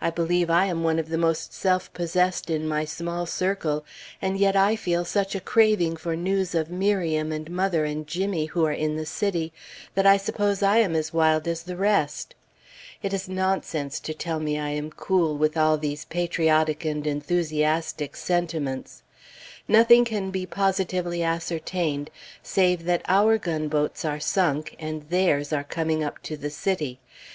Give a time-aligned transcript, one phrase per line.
[0.00, 3.84] I believe I am one of the most self possessed in my small circle;
[4.22, 8.46] and yet I feel such a craving for news of Miriam, and mother, and Jimmy,
[8.46, 9.52] who are in the city,
[9.94, 12.34] that I suppose I am as wild as the rest.
[13.02, 18.16] It is nonsense to tell me I am cool, with all these patriotic and enthusiastic
[18.16, 19.02] sentiments.
[19.68, 22.08] Nothing can be positively ascertained,
[22.42, 26.98] save that our gunboats are sunk, and theirs are coming up to the city.